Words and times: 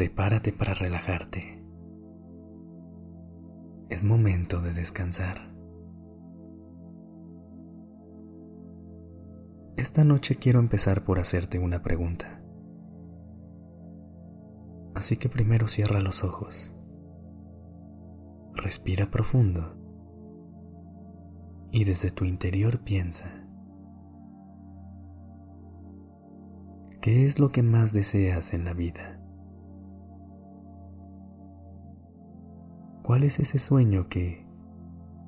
Prepárate 0.00 0.54
para 0.54 0.72
relajarte. 0.72 1.62
Es 3.90 4.02
momento 4.02 4.62
de 4.62 4.72
descansar. 4.72 5.52
Esta 9.76 10.02
noche 10.02 10.36
quiero 10.36 10.58
empezar 10.58 11.04
por 11.04 11.18
hacerte 11.18 11.58
una 11.58 11.82
pregunta. 11.82 12.40
Así 14.94 15.18
que 15.18 15.28
primero 15.28 15.68
cierra 15.68 16.00
los 16.00 16.24
ojos. 16.24 16.72
Respira 18.54 19.10
profundo. 19.10 19.74
Y 21.72 21.84
desde 21.84 22.10
tu 22.10 22.24
interior 22.24 22.80
piensa. 22.80 23.46
¿Qué 27.02 27.26
es 27.26 27.38
lo 27.38 27.52
que 27.52 27.62
más 27.62 27.92
deseas 27.92 28.54
en 28.54 28.64
la 28.64 28.72
vida? 28.72 29.19
¿Cuál 33.10 33.24
es 33.24 33.40
ese 33.40 33.58
sueño 33.58 34.08
que, 34.08 34.46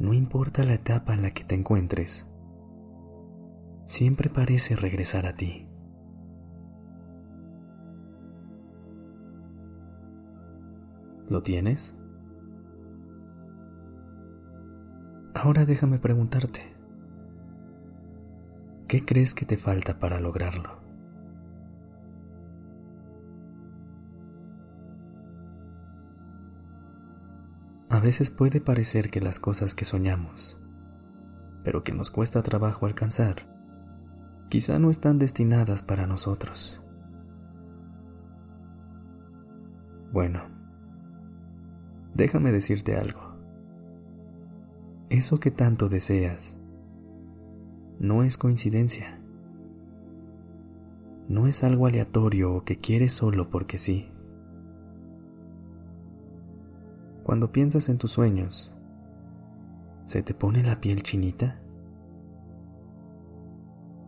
no 0.00 0.12
importa 0.12 0.64
la 0.64 0.74
etapa 0.74 1.14
en 1.14 1.22
la 1.22 1.30
que 1.30 1.44
te 1.44 1.54
encuentres, 1.54 2.28
siempre 3.86 4.28
parece 4.30 4.74
regresar 4.74 5.26
a 5.26 5.36
ti? 5.36 5.68
¿Lo 11.28 11.44
tienes? 11.44 11.96
Ahora 15.34 15.64
déjame 15.64 16.00
preguntarte, 16.00 16.74
¿qué 18.88 19.04
crees 19.04 19.36
que 19.36 19.46
te 19.46 19.56
falta 19.56 20.00
para 20.00 20.18
lograrlo? 20.18 20.87
A 27.98 28.00
veces 28.00 28.30
puede 28.30 28.60
parecer 28.60 29.10
que 29.10 29.20
las 29.20 29.40
cosas 29.40 29.74
que 29.74 29.84
soñamos, 29.84 30.56
pero 31.64 31.82
que 31.82 31.92
nos 31.92 32.12
cuesta 32.12 32.44
trabajo 32.44 32.86
alcanzar, 32.86 33.52
quizá 34.48 34.78
no 34.78 34.90
están 34.90 35.18
destinadas 35.18 35.82
para 35.82 36.06
nosotros. 36.06 36.80
Bueno, 40.12 40.44
déjame 42.14 42.52
decirte 42.52 42.94
algo. 42.94 43.34
Eso 45.08 45.40
que 45.40 45.50
tanto 45.50 45.88
deseas 45.88 46.56
no 47.98 48.22
es 48.22 48.38
coincidencia. 48.38 49.20
No 51.26 51.48
es 51.48 51.64
algo 51.64 51.88
aleatorio 51.88 52.54
o 52.54 52.64
que 52.64 52.78
quieres 52.78 53.12
solo 53.12 53.50
porque 53.50 53.76
sí. 53.76 54.12
Cuando 57.28 57.52
piensas 57.52 57.90
en 57.90 57.98
tus 57.98 58.12
sueños, 58.12 58.74
¿se 60.06 60.22
te 60.22 60.32
pone 60.32 60.62
la 60.62 60.80
piel 60.80 61.02
chinita? 61.02 61.60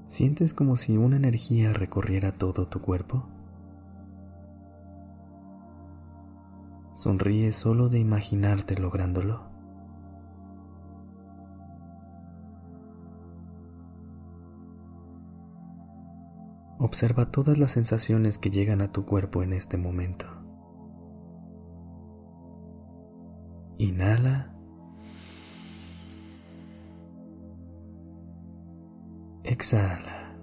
¿Sientes 0.06 0.54
como 0.54 0.74
si 0.76 0.96
una 0.96 1.16
energía 1.16 1.74
recorriera 1.74 2.32
todo 2.38 2.68
tu 2.68 2.80
cuerpo? 2.80 3.28
¿Sonríes 6.94 7.56
solo 7.56 7.90
de 7.90 7.98
imaginarte 7.98 8.78
lográndolo? 8.78 9.42
Observa 16.78 17.30
todas 17.30 17.58
las 17.58 17.72
sensaciones 17.72 18.38
que 18.38 18.48
llegan 18.48 18.80
a 18.80 18.90
tu 18.90 19.04
cuerpo 19.04 19.42
en 19.42 19.52
este 19.52 19.76
momento. 19.76 20.39
Inhala. 23.80 24.52
Exhala. 29.42 30.36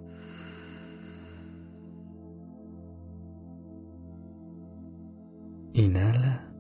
Inhala. 5.73 6.51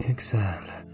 Exhala. 0.00 0.84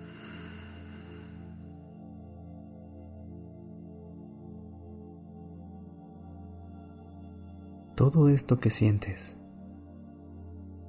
Todo 7.96 8.28
esto 8.28 8.58
que 8.58 8.68
sientes 8.68 9.40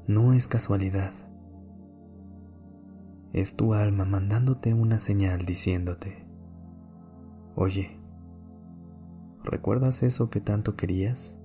no 0.07 0.33
es 0.33 0.47
casualidad. 0.47 1.13
Es 3.33 3.55
tu 3.55 3.73
alma 3.73 4.05
mandándote 4.05 4.73
una 4.73 4.99
señal 4.99 5.45
diciéndote, 5.45 6.27
oye, 7.55 7.99
¿recuerdas 9.43 10.03
eso 10.03 10.29
que 10.29 10.41
tanto 10.41 10.75
querías? 10.75 11.39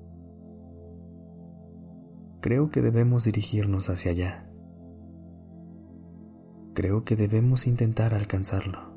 Creo 2.43 2.71
que 2.71 2.83
debemos 2.83 3.25
dirigirnos 3.25 3.89
hacia 3.89 4.11
allá. 4.11 4.51
Creo 6.75 7.05
que 7.05 7.17
debemos 7.17 7.67
intentar 7.67 8.15
alcanzarlo. 8.15 8.91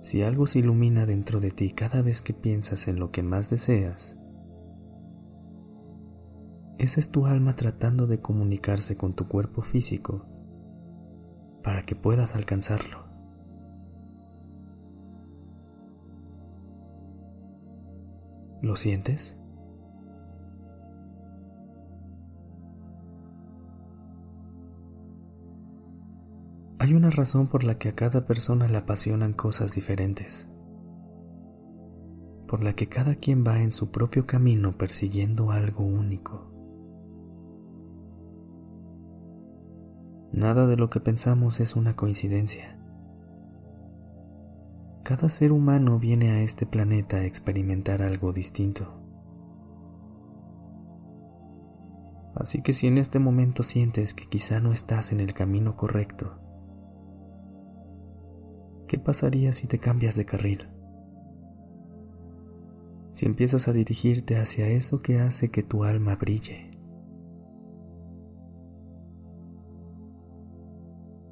Si 0.00 0.22
algo 0.22 0.46
se 0.46 0.60
ilumina 0.60 1.04
dentro 1.04 1.40
de 1.40 1.50
ti 1.50 1.72
cada 1.72 2.00
vez 2.00 2.22
que 2.22 2.32
piensas 2.32 2.86
en 2.86 3.00
lo 3.00 3.10
que 3.10 3.24
más 3.24 3.50
deseas, 3.50 4.18
esa 6.78 7.00
es 7.00 7.10
tu 7.10 7.26
alma 7.26 7.56
tratando 7.56 8.06
de 8.06 8.20
comunicarse 8.20 8.96
con 8.96 9.14
tu 9.14 9.26
cuerpo 9.26 9.62
físico 9.62 10.24
para 11.62 11.82
que 11.82 11.96
puedas 11.96 12.36
alcanzarlo. 12.36 13.04
¿Lo 18.62 18.76
sientes? 18.76 19.36
Hay 26.78 26.94
una 26.94 27.10
razón 27.10 27.48
por 27.48 27.64
la 27.64 27.76
que 27.76 27.88
a 27.88 27.96
cada 27.96 28.24
persona 28.24 28.68
le 28.68 28.78
apasionan 28.78 29.32
cosas 29.32 29.74
diferentes, 29.74 30.48
por 32.46 32.62
la 32.62 32.74
que 32.74 32.88
cada 32.88 33.16
quien 33.16 33.44
va 33.44 33.62
en 33.62 33.72
su 33.72 33.90
propio 33.90 34.26
camino 34.26 34.78
persiguiendo 34.78 35.50
algo 35.50 35.84
único. 35.84 36.57
Nada 40.32 40.66
de 40.66 40.76
lo 40.76 40.90
que 40.90 41.00
pensamos 41.00 41.60
es 41.60 41.74
una 41.74 41.96
coincidencia. 41.96 42.78
Cada 45.02 45.30
ser 45.30 45.52
humano 45.52 45.98
viene 45.98 46.32
a 46.32 46.42
este 46.42 46.66
planeta 46.66 47.16
a 47.16 47.24
experimentar 47.24 48.02
algo 48.02 48.32
distinto. 48.32 49.00
Así 52.34 52.60
que 52.62 52.72
si 52.72 52.86
en 52.86 52.98
este 52.98 53.18
momento 53.18 53.62
sientes 53.62 54.14
que 54.14 54.26
quizá 54.28 54.60
no 54.60 54.72
estás 54.72 55.12
en 55.12 55.20
el 55.20 55.32
camino 55.32 55.76
correcto, 55.76 56.38
¿qué 58.86 58.98
pasaría 58.98 59.52
si 59.52 59.66
te 59.66 59.78
cambias 59.78 60.14
de 60.14 60.26
carril? 60.26 60.68
Si 63.14 63.26
empiezas 63.26 63.66
a 63.66 63.72
dirigirte 63.72 64.36
hacia 64.36 64.68
eso 64.68 65.00
que 65.00 65.20
hace 65.20 65.50
que 65.50 65.64
tu 65.64 65.84
alma 65.84 66.14
brille. 66.14 66.77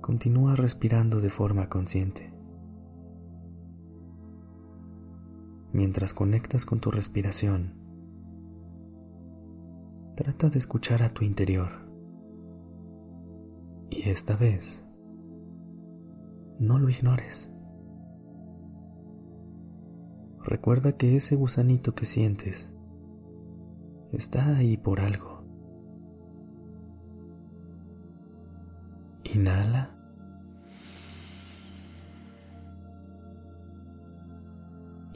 Continúa 0.06 0.54
respirando 0.54 1.20
de 1.20 1.30
forma 1.30 1.68
consciente. 1.68 2.32
Mientras 5.72 6.14
conectas 6.14 6.64
con 6.64 6.78
tu 6.78 6.92
respiración, 6.92 7.74
trata 10.14 10.48
de 10.48 10.60
escuchar 10.60 11.02
a 11.02 11.12
tu 11.12 11.24
interior. 11.24 11.90
Y 13.90 14.08
esta 14.08 14.36
vez, 14.36 14.86
no 16.60 16.78
lo 16.78 16.88
ignores. 16.88 17.52
recuerda 20.44 20.96
que 20.96 21.16
ese 21.16 21.34
gusanito 21.34 21.96
que 21.96 22.04
sientes 22.04 22.72
está 24.12 24.56
ahí 24.56 24.76
por 24.76 25.00
algo. 25.00 25.42
Inhala. 29.24 29.95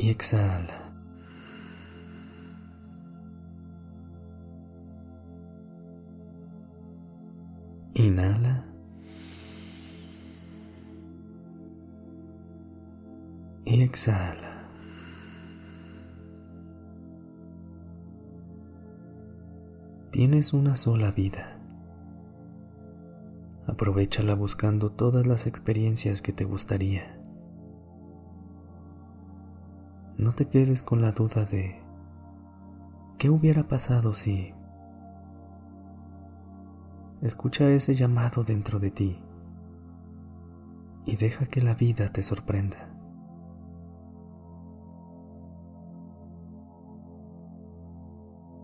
Y 0.00 0.08
exhala. 0.08 0.94
Inhala. 7.92 8.64
Y 13.66 13.82
exhala. 13.82 14.70
Tienes 20.12 20.54
una 20.54 20.76
sola 20.76 21.10
vida. 21.10 21.58
Aprovechala 23.66 24.34
buscando 24.34 24.92
todas 24.92 25.26
las 25.26 25.46
experiencias 25.46 26.22
que 26.22 26.32
te 26.32 26.44
gustaría. 26.44 27.19
No 30.20 30.34
te 30.34 30.50
quedes 30.50 30.82
con 30.82 31.00
la 31.00 31.12
duda 31.12 31.46
de 31.46 31.80
¿qué 33.16 33.30
hubiera 33.30 33.68
pasado 33.68 34.12
si... 34.12 34.52
Escucha 37.22 37.70
ese 37.70 37.94
llamado 37.94 38.44
dentro 38.44 38.78
de 38.78 38.90
ti 38.90 39.18
y 41.06 41.16
deja 41.16 41.46
que 41.46 41.62
la 41.62 41.72
vida 41.72 42.12
te 42.12 42.22
sorprenda. 42.22 42.94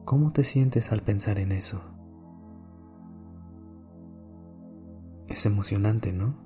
¿Cómo 0.05 0.33
te 0.33 0.45
sientes 0.45 0.93
al 0.93 1.01
pensar 1.01 1.39
en 1.39 1.53
eso? 1.53 1.81
Es 5.27 5.47
emocionante, 5.47 6.13
¿no? 6.13 6.37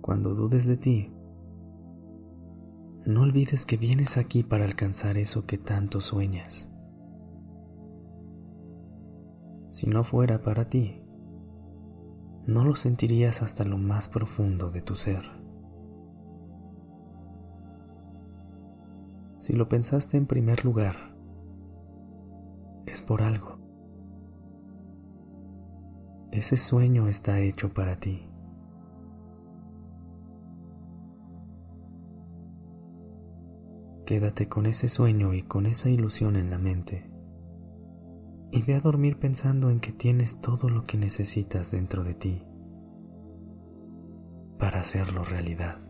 Cuando 0.00 0.34
dudes 0.34 0.66
de 0.68 0.76
ti, 0.76 1.15
no 3.06 3.22
olvides 3.22 3.64
que 3.66 3.76
vienes 3.76 4.16
aquí 4.16 4.42
para 4.42 4.64
alcanzar 4.64 5.16
eso 5.16 5.46
que 5.46 5.58
tanto 5.58 6.00
sueñas. 6.00 6.68
Si 9.70 9.86
no 9.86 10.02
fuera 10.02 10.42
para 10.42 10.68
ti, 10.68 11.04
no 12.46 12.64
lo 12.64 12.74
sentirías 12.74 13.42
hasta 13.42 13.64
lo 13.64 13.78
más 13.78 14.08
profundo 14.08 14.72
de 14.72 14.82
tu 14.82 14.96
ser. 14.96 15.22
Si 19.38 19.52
lo 19.52 19.68
pensaste 19.68 20.16
en 20.16 20.26
primer 20.26 20.64
lugar, 20.64 21.14
es 22.86 23.02
por 23.02 23.22
algo. 23.22 23.60
Ese 26.32 26.56
sueño 26.56 27.06
está 27.06 27.38
hecho 27.38 27.72
para 27.72 28.00
ti. 28.00 28.28
Quédate 34.06 34.48
con 34.48 34.66
ese 34.66 34.88
sueño 34.88 35.34
y 35.34 35.42
con 35.42 35.66
esa 35.66 35.90
ilusión 35.90 36.36
en 36.36 36.48
la 36.48 36.58
mente. 36.58 37.10
Y 38.52 38.62
ve 38.62 38.76
a 38.76 38.80
dormir 38.80 39.18
pensando 39.18 39.68
en 39.68 39.80
que 39.80 39.92
tienes 39.92 40.40
todo 40.40 40.68
lo 40.68 40.84
que 40.84 40.96
necesitas 40.96 41.72
dentro 41.72 42.04
de 42.04 42.14
ti 42.14 42.42
para 44.60 44.80
hacerlo 44.80 45.24
realidad. 45.24 45.80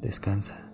Descansa. 0.00 0.71